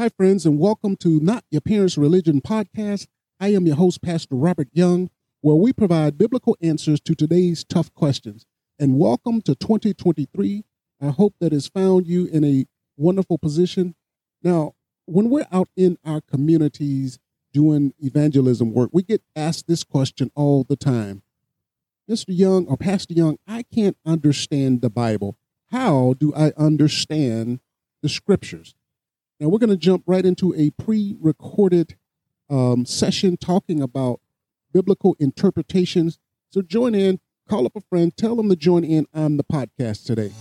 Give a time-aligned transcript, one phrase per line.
[0.00, 3.06] Hi, friends, and welcome to Not Your Parents' Religion podcast.
[3.38, 5.10] I am your host, Pastor Robert Young,
[5.42, 8.46] where we provide biblical answers to today's tough questions.
[8.78, 10.64] And welcome to 2023.
[11.02, 12.64] I hope that has found you in a
[12.96, 13.94] wonderful position.
[14.42, 14.72] Now,
[15.04, 17.18] when we're out in our communities
[17.52, 21.20] doing evangelism work, we get asked this question all the time
[22.10, 22.28] Mr.
[22.28, 25.36] Young or Pastor Young, I can't understand the Bible.
[25.70, 27.60] How do I understand
[28.02, 28.74] the scriptures?
[29.40, 31.96] Now, we're going to jump right into a pre recorded
[32.50, 34.20] um, session talking about
[34.70, 36.18] biblical interpretations.
[36.50, 40.04] So join in, call up a friend, tell them to join in on the podcast
[40.04, 40.32] today.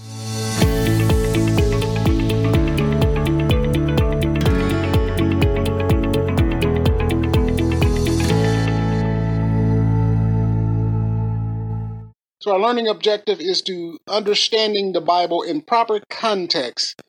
[12.42, 17.02] So, our learning objective is to understanding the Bible in proper context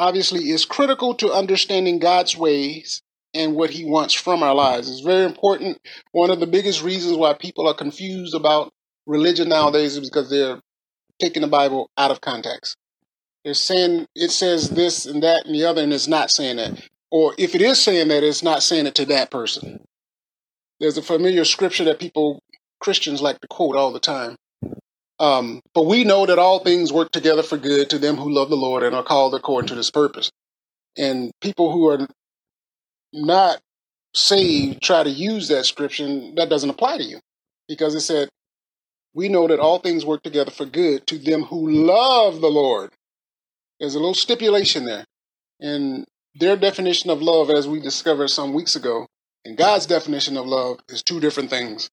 [0.00, 3.02] obviously is critical to understanding God's ways
[3.34, 4.90] and what he wants from our lives.
[4.90, 5.78] It's very important.
[6.12, 8.72] One of the biggest reasons why people are confused about
[9.06, 10.58] religion nowadays is because they're
[11.20, 12.76] taking the Bible out of context.
[13.44, 16.82] They're saying it says this and that and the other, and it's not saying that.
[17.10, 19.84] Or if it is saying that, it's not saying it to that person.
[20.80, 22.42] There's a familiar scripture that people,
[22.80, 24.36] Christians, like to quote all the time.
[25.20, 28.48] Um, but we know that all things work together for good to them who love
[28.48, 30.32] the Lord and are called according to this purpose.
[30.96, 32.06] And people who are
[33.12, 33.60] not
[34.14, 37.20] saved try to use that scripture, that doesn't apply to you
[37.68, 38.30] because it said,
[39.12, 42.90] We know that all things work together for good to them who love the Lord.
[43.78, 45.04] There's a little stipulation there.
[45.60, 49.06] And their definition of love, as we discovered some weeks ago,
[49.44, 51.90] and God's definition of love is two different things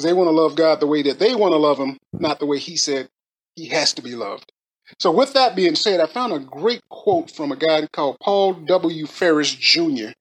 [0.00, 2.38] because they want to love God the way that they want to love Him, not
[2.38, 3.08] the way He said
[3.54, 4.50] He has to be loved.
[4.98, 8.54] So, with that being said, I found a great quote from a guy called Paul
[8.54, 9.06] W.
[9.06, 10.12] Ferris Jr.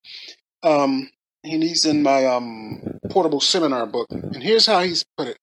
[0.63, 1.09] Um,
[1.43, 4.07] and he's in my um, portable seminar book.
[4.11, 5.37] And here's how he's put it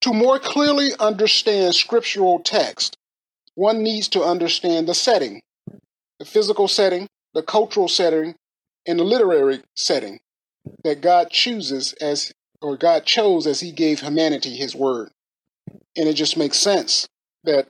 [0.00, 2.96] To more clearly understand scriptural text,
[3.54, 5.42] one needs to understand the setting,
[6.18, 8.34] the physical setting, the cultural setting,
[8.86, 10.18] and the literary setting
[10.82, 12.32] that God chooses as
[12.64, 15.10] or God chose as He gave humanity His word.
[15.96, 17.06] And it just makes sense
[17.44, 17.68] that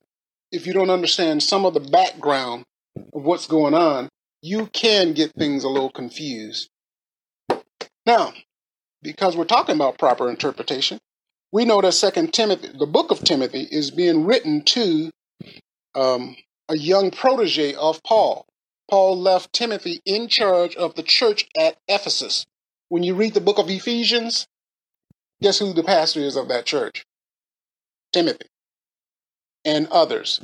[0.52, 2.64] if you don't understand some of the background
[2.96, 4.08] of what's going on,
[4.40, 6.70] you can get things a little confused.
[8.06, 8.34] Now,
[9.02, 11.00] because we're talking about proper interpretation,
[11.50, 15.10] we know that Second Timothy, the book of Timothy, is being written to
[15.94, 16.36] um,
[16.68, 18.46] a young protege of Paul.
[18.88, 22.46] Paul left Timothy in charge of the church at Ephesus.
[22.90, 24.46] When you read the book of Ephesians,
[25.44, 27.04] Guess who the pastor is of that church?
[28.14, 28.46] Timothy
[29.62, 30.40] and others.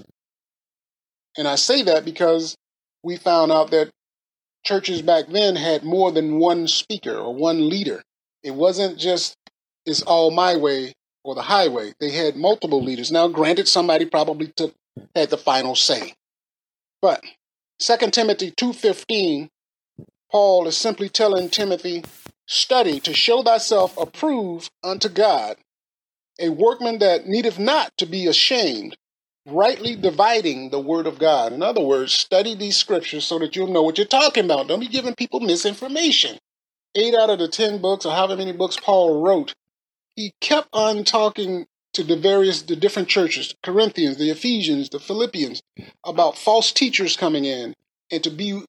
[1.39, 2.55] And I say that because
[3.03, 3.89] we found out that
[4.63, 8.03] churches back then had more than one speaker or one leader.
[8.43, 9.37] It wasn't just
[9.87, 10.93] it's all my way
[11.25, 11.95] or the highway.
[11.99, 13.11] They had multiple leaders.
[13.11, 14.75] Now, granted, somebody probably took
[15.15, 16.13] had the final say.
[17.01, 17.25] But
[17.79, 19.49] 2 Timothy 2:15,
[20.31, 22.05] Paul is simply telling Timothy
[22.53, 25.57] Study to show thyself approved unto God,
[26.41, 28.97] a workman that needeth not to be ashamed,
[29.47, 31.53] rightly dividing the word of God.
[31.53, 34.67] In other words, study these scriptures so that you'll know what you're talking about.
[34.67, 36.39] Don't be giving people misinformation.
[36.97, 39.55] Eight out of the ten books, or however many books Paul wrote,
[40.17, 44.99] he kept on talking to the various, the different churches, the Corinthians, the Ephesians, the
[44.99, 45.63] Philippians,
[46.05, 47.75] about false teachers coming in
[48.11, 48.65] and to be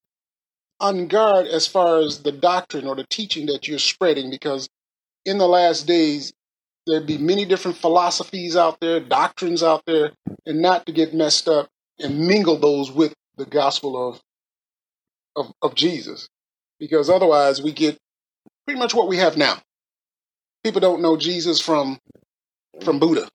[0.82, 4.68] on guard as far as the doctrine or the teaching that you're spreading because
[5.26, 6.34] in the last days
[6.88, 10.12] there'd be many different philosophies out there, doctrines out there,
[10.46, 14.22] and not to get messed up and mingle those with the gospel of
[15.36, 16.28] of, of Jesus.
[16.80, 17.98] Because otherwise we get
[18.66, 19.62] pretty much what we have now.
[20.64, 22.00] People don't know Jesus from
[22.84, 23.30] from Buddha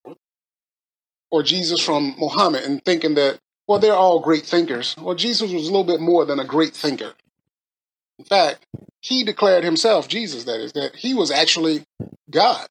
[1.30, 4.96] or Jesus from Muhammad and thinking that, well, they're all great thinkers.
[4.98, 7.12] Well, Jesus was a little bit more than a great thinker.
[8.18, 8.66] In fact,
[9.00, 11.84] he declared himself, Jesus that is, that he was actually
[12.30, 12.66] God.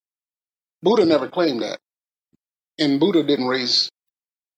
[0.81, 1.79] Buddha never claimed that.
[2.77, 3.89] And Buddha didn't raise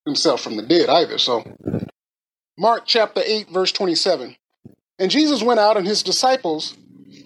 [0.05, 1.17] himself from the dead either.
[1.17, 1.43] So,
[2.57, 4.35] Mark chapter 8, verse 27.
[4.99, 6.75] And Jesus went out and his disciples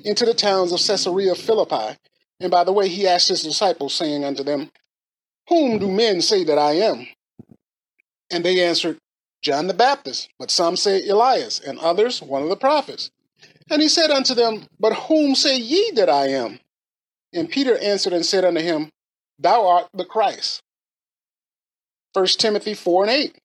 [0.04, 1.98] into the towns of Caesarea Philippi.
[2.40, 4.72] And by the way, he asked his disciples, saying unto them,
[5.48, 7.08] Whom do men say that I am?
[8.30, 8.98] And they answered,
[9.42, 13.10] John the Baptist, but some say Elias, and others one of the prophets.
[13.72, 16.60] And he said unto them, But whom say ye that I am?
[17.34, 18.90] And Peter answered and said unto him,
[19.40, 20.62] Thou art the Christ.
[22.12, 23.38] 1 Timothy 4 and 8.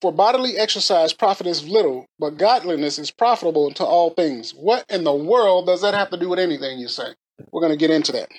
[0.00, 4.52] For bodily exercise profiteth little, but godliness is profitable unto all things.
[4.52, 7.12] What in the world does that have to do with anything you say?
[7.50, 8.30] We're going to get into that.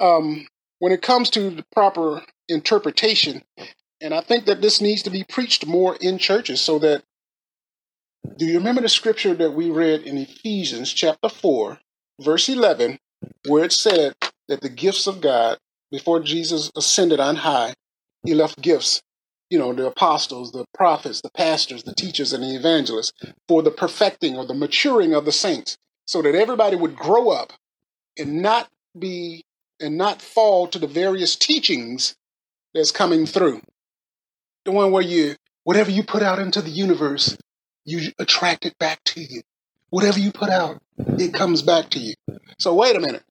[0.00, 0.48] Um,
[0.80, 3.42] when it comes to the proper interpretation,
[4.00, 7.04] and I think that this needs to be preached more in churches so that.
[8.36, 11.78] Do you remember the scripture that we read in Ephesians chapter 4,
[12.20, 12.98] verse 11,
[13.46, 14.14] where it said
[14.48, 15.58] that the gifts of God,
[15.90, 17.74] before Jesus ascended on high,
[18.24, 19.02] he left gifts
[19.50, 23.12] you know, the apostles, the prophets, the pastors, the teachers, and the evangelists
[23.46, 25.76] for the perfecting or the maturing of the saints
[26.06, 27.52] so that everybody would grow up
[28.18, 28.68] and not
[28.98, 29.44] be
[29.80, 32.16] and not fall to the various teachings
[32.74, 33.60] that's coming through.
[34.64, 37.36] The one where you, whatever you put out into the universe,
[37.84, 39.42] you attract it back to you.
[39.90, 42.14] Whatever you put out, it comes back to you.
[42.58, 43.22] So wait a minute.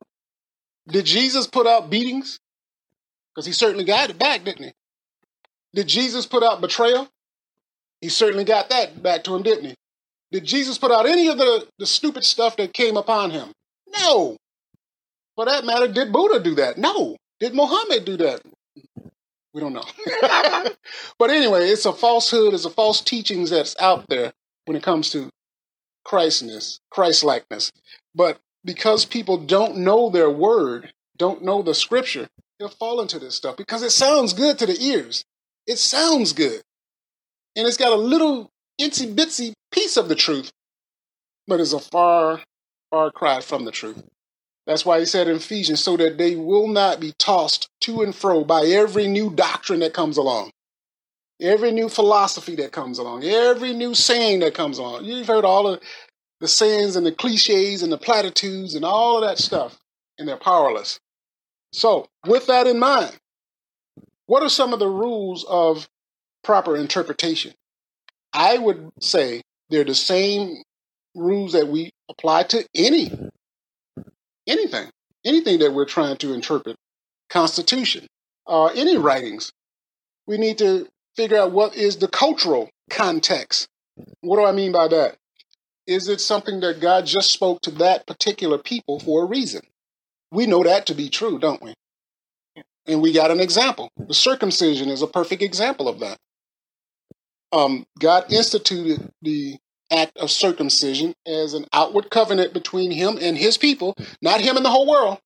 [0.87, 2.39] Did Jesus put out beatings?
[3.33, 4.73] Because he certainly got it back, didn't he?
[5.73, 7.09] Did Jesus put out betrayal?
[8.01, 9.75] He certainly got that back to him, didn't he?
[10.31, 13.51] Did Jesus put out any of the, the stupid stuff that came upon him?
[14.01, 14.37] No.
[15.35, 16.77] For that matter, did Buddha do that?
[16.77, 17.15] No.
[17.39, 18.41] Did Muhammad do that?
[19.53, 19.83] We don't know.
[21.19, 24.33] but anyway, it's a falsehood, it's a false teachings that's out there
[24.65, 25.29] when it comes to
[26.05, 27.71] Christness, Christ-likeness.
[28.15, 32.27] But because people don't know their word, don't know the scripture,
[32.59, 35.23] they'll fall into this stuff because it sounds good to the ears.
[35.67, 36.61] It sounds good.
[37.55, 38.49] And it's got a little
[38.79, 40.51] itsy bitsy piece of the truth,
[41.47, 42.41] but it's a far,
[42.89, 44.03] far cry from the truth.
[44.65, 48.15] That's why he said in Ephesians, so that they will not be tossed to and
[48.15, 50.51] fro by every new doctrine that comes along,
[51.43, 55.05] every new philosophy that comes along, every new saying that comes along.
[55.05, 55.81] You've heard all of
[56.39, 59.77] the sayings and the cliches and the platitudes and all of that stuff,
[60.17, 60.99] and they're powerless.
[61.71, 63.17] So, with that in mind,
[64.25, 65.87] what are some of the rules of
[66.43, 67.53] proper interpretation?
[68.31, 70.63] I would say they're the same
[71.15, 73.11] rules that we apply to any
[74.47, 74.89] anything,
[75.25, 76.75] anything that we're trying to interpret.
[77.29, 78.07] Constitution,
[78.47, 79.51] uh, any writings.
[80.27, 83.67] We need to figure out what is the cultural context.
[84.21, 85.17] What do I mean by that?
[85.85, 89.61] Is it something that God just spoke to that particular people for a reason?
[90.31, 91.73] We know that to be true, don't we?
[92.87, 93.89] And we got an example.
[93.97, 96.17] The circumcision is a perfect example of that.
[97.51, 99.57] Um, God instituted the
[99.91, 104.65] act of circumcision as an outward covenant between him and his people, not him and
[104.65, 105.19] the whole world.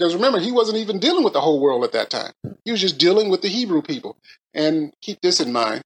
[0.00, 2.32] Because remember, he wasn't even dealing with the whole world at that time.
[2.64, 4.16] He was just dealing with the Hebrew people.
[4.54, 5.82] And keep this in mind.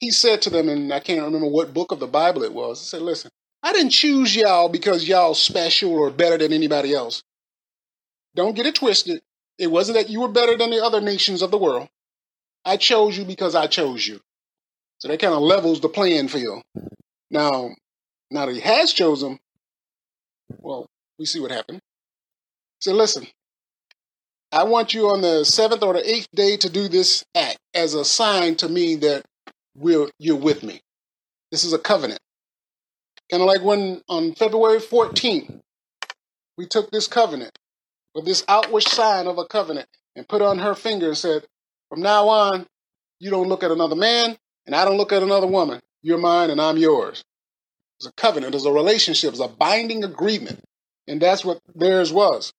[0.00, 2.80] He said to them, and I can't remember what book of the Bible it was,
[2.80, 3.30] he said, Listen,
[3.62, 7.22] I didn't choose y'all because y'all special or better than anybody else.
[8.34, 9.20] Don't get it twisted.
[9.58, 11.88] It wasn't that you were better than the other nations of the world.
[12.64, 14.18] I chose you because I chose you.
[14.96, 16.62] So that kind of levels the playing field.
[17.30, 17.68] Now,
[18.30, 19.40] now that he has chosen,
[20.58, 20.86] well,
[21.18, 21.82] we see what happened.
[22.84, 23.26] So listen,
[24.52, 27.94] I want you on the seventh or the eighth day to do this act as
[27.94, 29.24] a sign to me that
[29.74, 30.82] we're, you're with me.
[31.50, 32.20] This is a covenant.
[33.30, 35.62] Kind of like when on February 14th,
[36.58, 37.58] we took this covenant
[38.14, 41.46] with this outward sign of a covenant and put on her finger and said,
[41.88, 42.66] From now on,
[43.18, 45.80] you don't look at another man and I don't look at another woman.
[46.02, 47.24] You're mine and I'm yours.
[47.98, 50.60] It's a covenant, it's a relationship, it's a binding agreement.
[51.08, 52.52] And that's what theirs was.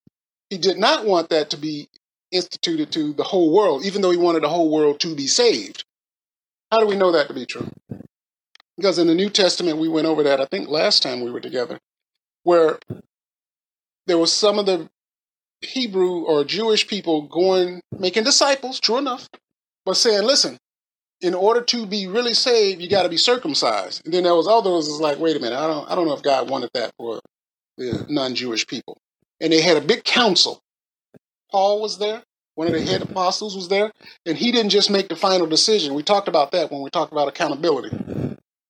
[0.50, 1.90] He did not want that to be
[2.32, 5.84] instituted to the whole world, even though he wanted the whole world to be saved.
[6.72, 7.70] How do we know that to be true?
[8.78, 11.40] Because in the New Testament, we went over that, I think, last time we were
[11.40, 11.80] together,
[12.44, 12.80] where
[14.08, 14.90] there was some of the
[15.62, 19.30] Hebrew or Jewish people going, making disciples, true enough,
[19.86, 20.58] but saying, listen,
[21.22, 24.02] in order to be really saved, you got to be circumcised.
[24.04, 26.14] And then there was others is like, wait a minute, I don't, I don't know
[26.14, 27.20] if God wanted that for
[27.78, 28.98] the non-Jewish people.
[29.42, 30.62] And they had a big council.
[31.51, 32.24] Paul was there.
[32.56, 33.92] One of the head apostles was there.
[34.25, 35.94] And he didn't just make the final decision.
[35.94, 37.96] We talked about that when we talked about accountability.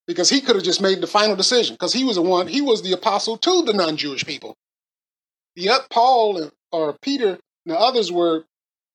[0.08, 2.62] Because he could have just made the final decision because he was the one, he
[2.62, 4.56] was the apostle to the non-Jewish people.
[5.56, 7.40] Yet Paul or Peter and
[7.76, 8.44] the others were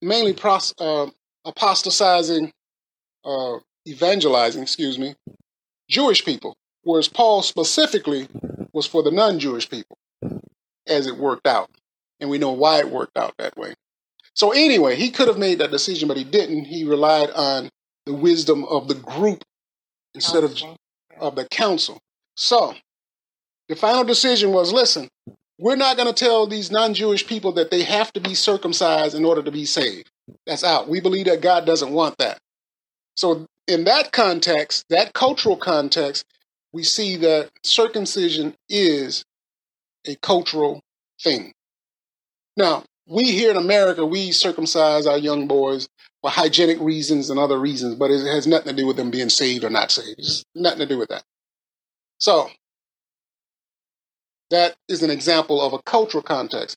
[0.03, 1.07] mainly pros, uh,
[1.45, 2.53] apostatizing,
[3.25, 3.59] uh,
[3.89, 5.15] evangelizing, excuse me,
[5.89, 8.29] Jewish people, whereas Paul specifically
[8.73, 9.97] was for the non-Jewish people,
[10.87, 11.71] as it worked out,
[12.21, 13.75] and we know why it worked out that way.
[14.35, 16.65] So anyway, he could have made that decision, but he didn't.
[16.65, 17.69] He relied on
[18.07, 19.45] the wisdom of the group
[20.15, 20.59] instead of
[21.19, 21.99] of the council.
[22.37, 22.75] So
[23.69, 25.09] the final decision was: listen,
[25.59, 29.15] we're not going to tell these non Jewish people that they have to be circumcised
[29.15, 30.11] in order to be saved.
[30.47, 30.89] That's out.
[30.89, 32.39] We believe that God doesn't want that.
[33.15, 36.25] So in that context, that cultural context,
[36.73, 39.25] we see that circumcision is
[40.07, 40.81] a cultural
[41.23, 41.53] thing.
[42.57, 45.89] Now, we here in America, we circumcise our young boys
[46.21, 49.31] for hygienic reasons and other reasons, but it has nothing to do with them being
[49.31, 50.19] saved or not saved.
[50.19, 51.25] It's nothing to do with that.
[52.19, 52.51] So,
[54.51, 56.77] that is an example of a cultural context.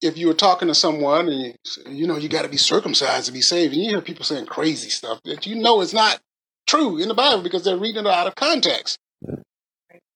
[0.00, 1.54] If you were talking to someone and you,
[1.88, 4.46] you know you got to be circumcised to be saved, and you hear people saying
[4.46, 6.20] crazy stuff that you know is not
[6.66, 8.98] true in the Bible because they're reading it out of context.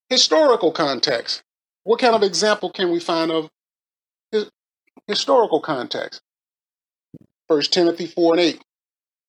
[0.09, 1.43] Historical context.
[1.87, 3.49] What kind of example can we find of
[5.07, 6.21] historical context?
[7.47, 8.63] First Timothy 4 and 8.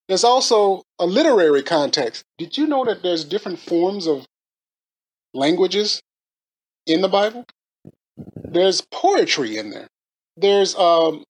[0.08, 2.24] There's also a literary context.
[2.40, 4.26] Did you know that there's different forms of
[5.36, 6.02] languages
[6.88, 7.46] in the Bible?
[8.36, 9.88] There's poetry in there.
[10.36, 11.26] There's um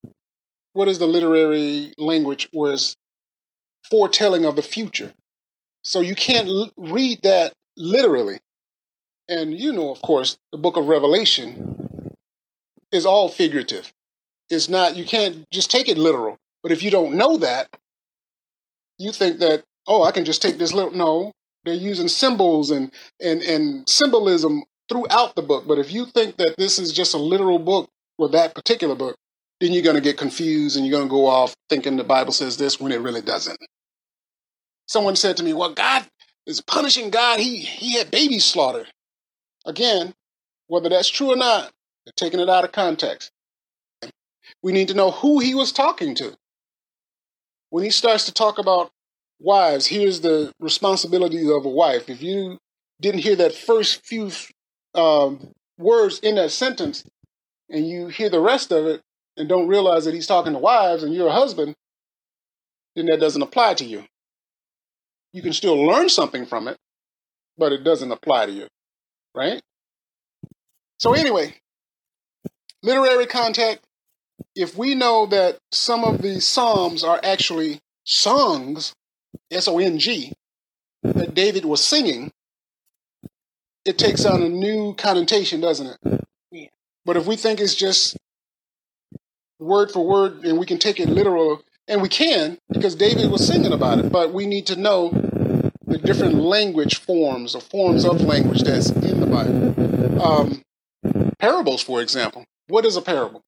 [0.72, 2.96] what is the literary language was
[3.92, 5.12] foretelling of the future.
[5.82, 8.40] So you can't l- read that literally.
[9.30, 12.16] And you know, of course, the book of Revelation
[12.92, 13.92] is all figurative.
[14.50, 16.38] It's not, you can't just take it literal.
[16.64, 17.68] But if you don't know that,
[18.98, 20.92] you think that, oh, I can just take this little.
[20.92, 21.32] No,
[21.66, 22.92] they're using symbols and,
[23.22, 25.68] and, and symbolism throughout the book.
[25.68, 29.16] But if you think that this is just a literal book or that particular book,
[29.60, 32.32] then you're going to get confused and you're going to go off thinking the Bible
[32.32, 33.60] says this when it really doesn't.
[34.88, 36.08] Someone said to me, well, God
[36.46, 37.40] is punishing God.
[37.40, 38.88] He, he had baby slaughtered.
[39.68, 40.14] Again,
[40.68, 41.72] whether that's true or not,
[42.06, 43.32] they're taking it out of context.
[44.64, 46.36] We need to know who he was talking to.
[47.70, 48.92] When he starts to talk about
[49.40, 52.10] wives, here's the responsibility of a wife.
[52.10, 52.58] If you
[53.02, 54.32] didn't hear that first few
[54.96, 57.04] um, words in that sentence
[57.70, 59.02] and you hear the rest of it
[59.36, 61.76] and don't realize that he's talking to wives and you're a husband,
[62.96, 64.06] then that doesn't apply to you.
[65.34, 66.78] You can still learn something from it,
[67.58, 68.68] but it doesn't apply to you
[69.36, 69.62] right?
[71.00, 71.56] So, anyway,
[72.82, 73.84] literary context.
[74.56, 78.94] If we know that some of the Psalms are actually songs,
[79.52, 80.34] S O N G,
[81.04, 82.32] that David was singing,
[83.86, 86.26] it takes on a new connotation, doesn't it?
[86.52, 86.68] Yeah.
[87.06, 88.18] But if we think it's just
[89.60, 93.48] word for word and we can take it literal, and we can because David was
[93.48, 95.10] singing about it, but we need to know
[95.88, 100.22] the different language forms or forms of language that's in the Bible.
[100.22, 100.62] Um,
[101.40, 102.46] parables, for example.
[102.68, 103.42] What is a parable?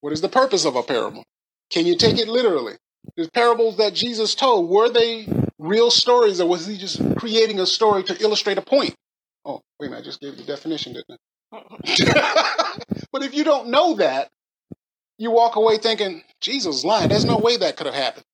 [0.00, 1.24] What is the purpose of a parable?
[1.70, 2.74] Can you take it literally?
[3.16, 5.26] The parables that Jesus told, were they
[5.58, 8.94] real stories or was he just creating a story to illustrate a point?
[9.44, 11.18] Oh, wait a minute, I just gave the definition, didn't
[11.52, 12.78] I?
[13.12, 14.30] but if you don't know that,
[15.18, 17.08] you walk away thinking, Jesus lying.
[17.08, 18.24] There's no way that could have happened.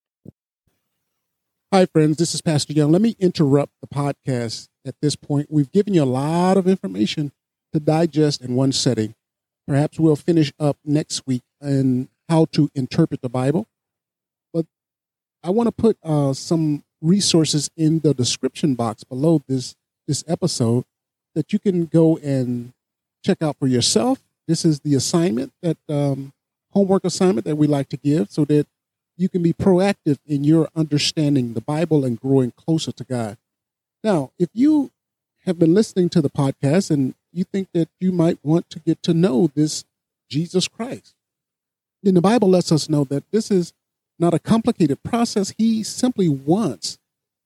[1.70, 2.16] Hi, friends.
[2.16, 2.92] This is Pastor Young.
[2.92, 5.48] Let me interrupt the podcast at this point.
[5.50, 7.30] We've given you a lot of information
[7.74, 9.14] to digest in one setting.
[9.66, 13.66] Perhaps we'll finish up next week on how to interpret the Bible.
[14.50, 14.64] But
[15.44, 20.84] I want to put uh, some resources in the description box below this this episode
[21.34, 22.72] that you can go and
[23.22, 24.20] check out for yourself.
[24.46, 26.32] This is the assignment that um,
[26.72, 28.66] homework assignment that we like to give, so that
[29.18, 33.36] you can be proactive in your understanding the Bible and growing closer to God.
[34.02, 34.90] Now, if you
[35.44, 39.02] have been listening to the podcast and you think that you might want to get
[39.02, 39.84] to know this
[40.30, 41.14] Jesus Christ,
[42.02, 43.72] then the Bible lets us know that this is
[44.18, 45.52] not a complicated process.
[45.58, 46.98] He simply wants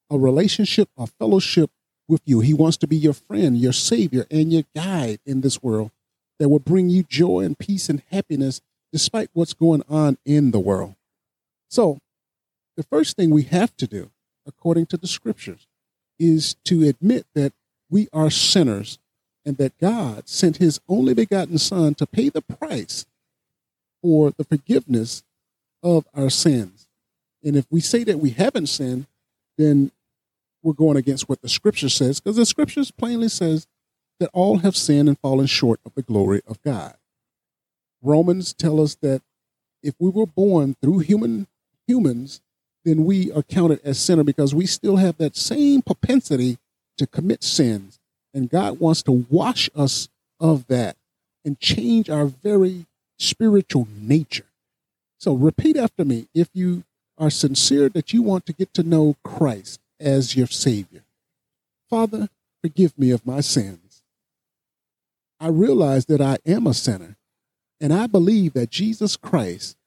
[0.09, 1.71] a relationship, a fellowship
[2.07, 2.41] with you.
[2.41, 5.91] He wants to be your friend, your savior, and your guide in this world
[6.39, 8.61] that will bring you joy and peace and happiness
[8.91, 10.95] despite what's going on in the world.
[11.73, 11.97] So,
[12.77, 14.11] the first thing we have to do,
[14.45, 15.65] according to the scriptures,
[16.19, 17.51] is to admit that
[17.89, 18.99] we are sinners
[19.43, 23.07] and that God sent his only begotten Son to pay the price
[24.03, 25.23] for the forgiveness
[25.81, 26.87] of our sins.
[27.43, 29.07] And if we say that we haven't sinned,
[29.57, 29.91] then
[30.61, 33.65] we're going against what the scripture says, because the scriptures plainly says
[34.19, 36.93] that all have sinned and fallen short of the glory of God.
[38.03, 39.23] Romans tell us that
[39.81, 41.47] if we were born through human
[41.87, 42.41] humans,
[42.85, 46.57] then we are counted as sinner because we still have that same propensity
[46.97, 47.99] to commit sins.
[48.33, 50.09] And God wants to wash us
[50.39, 50.97] of that
[51.45, 52.85] and change our very
[53.19, 54.45] spiritual nature.
[55.19, 56.83] So repeat after me if you
[57.17, 61.03] are sincere that you want to get to know Christ as your Savior.
[61.89, 62.29] Father,
[62.61, 64.03] forgive me of my sins.
[65.39, 67.17] I realize that I am a sinner,
[67.79, 69.77] and I believe that Jesus Christ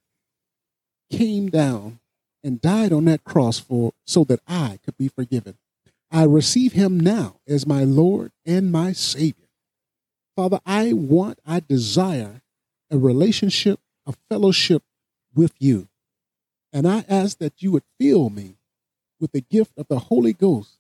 [1.11, 2.01] came down
[2.43, 5.57] and died on that cross for so that I could be forgiven.
[6.11, 9.49] I receive him now as my Lord and my Savior.
[10.37, 12.43] Father, I want, I desire
[12.91, 14.83] a relationship, a fellowship
[15.35, 15.89] with you.
[16.73, 18.57] And I ask that you would fill me
[19.19, 20.79] with the gift of the Holy Ghost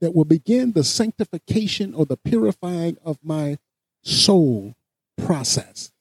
[0.00, 3.58] that will begin the sanctification or the purifying of my
[4.02, 4.74] soul
[5.16, 5.92] process.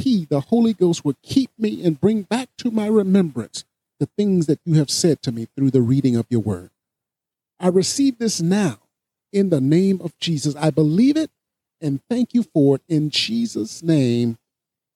[0.00, 3.64] He, the Holy Ghost, would keep me and bring back to my remembrance
[3.98, 6.70] the things that you have said to me through the reading of your word.
[7.58, 8.78] I receive this now
[9.32, 10.56] in the name of Jesus.
[10.56, 11.30] I believe it
[11.80, 14.38] and thank you for it in Jesus' name.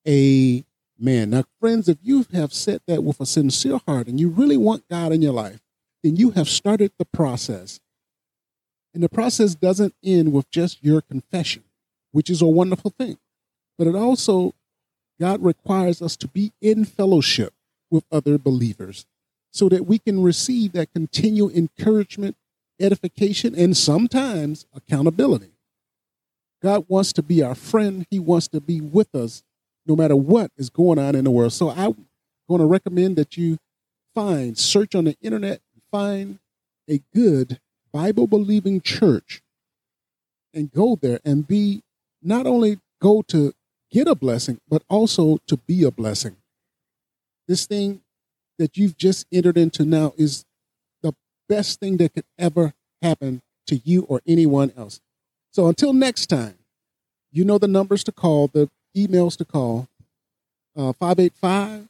[0.06, 1.30] Amen.
[1.30, 4.88] Now, friends, if you have said that with a sincere heart and you really want
[4.88, 5.60] God in your life,
[6.02, 7.80] then you have started the process.
[8.92, 11.64] And the process doesn't end with just your confession,
[12.12, 13.18] which is a wonderful thing.
[13.76, 14.54] But it also,
[15.20, 17.52] God requires us to be in fellowship
[17.90, 19.06] with other believers
[19.52, 22.36] so that we can receive that continual encouragement,
[22.80, 25.52] edification, and sometimes accountability.
[26.62, 28.06] God wants to be our friend.
[28.10, 29.42] He wants to be with us
[29.86, 31.52] no matter what is going on in the world.
[31.52, 32.06] So I'm
[32.48, 33.58] going to recommend that you
[34.14, 36.38] find, search on the internet, find
[36.88, 37.60] a good
[37.92, 39.42] Bible believing church
[40.52, 41.82] and go there and be
[42.22, 43.52] not only go to
[43.94, 46.36] get a blessing, but also to be a blessing.
[47.46, 48.00] This thing
[48.58, 50.44] that you've just entered into now is
[51.02, 51.14] the
[51.48, 55.00] best thing that could ever happen to you or anyone else.
[55.52, 56.58] So until next time,
[57.30, 59.88] you know the numbers to call, the emails to call
[60.76, 61.88] uh, 585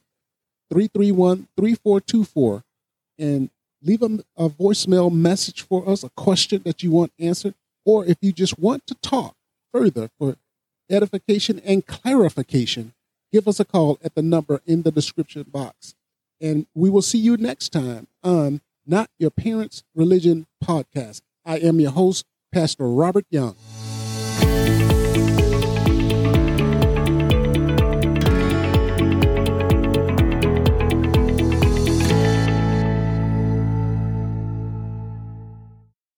[0.69, 2.63] 331 3424
[3.17, 3.49] and
[3.81, 8.17] leave a, a voicemail message for us, a question that you want answered, or if
[8.21, 9.35] you just want to talk
[9.71, 10.35] further for
[10.89, 12.93] edification and clarification,
[13.31, 15.95] give us a call at the number in the description box.
[16.41, 21.21] And we will see you next time on Not Your Parents' Religion podcast.
[21.45, 23.55] I am your host, Pastor Robert Young.